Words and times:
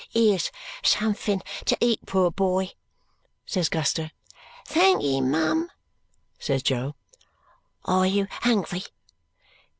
"Here's 0.09 0.51
something 0.83 1.43
to 1.65 1.77
eat, 1.79 2.07
poor 2.07 2.31
boy," 2.31 2.71
says 3.45 3.69
Guster. 3.69 4.09
"Thank'ee, 4.65 5.21
mum," 5.21 5.69
says 6.39 6.63
Jo. 6.63 6.95
"Are 7.85 8.07
you 8.07 8.25
hungry?" 8.31 8.83